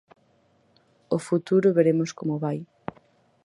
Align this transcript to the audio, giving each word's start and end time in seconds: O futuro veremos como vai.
O 1.15 1.17
futuro 1.27 1.75
veremos 1.77 2.09
como 2.17 2.41
vai. 2.43 2.57